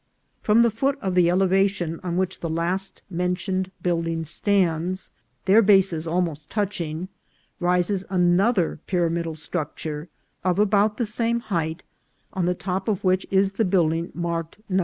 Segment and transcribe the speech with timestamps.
[0.41, 5.11] From the foot of the elevation on which the last mentioned building stands,
[5.45, 7.07] their bases almost touching,
[7.59, 10.09] rises another pyramidal structure
[10.43, 11.83] of about the same height,
[12.33, 14.79] on the top of which is the building marked No.